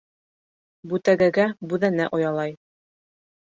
Бүтәгәгә 0.93 1.47
бүҙәнә 1.75 2.11
оялай. 2.21 2.59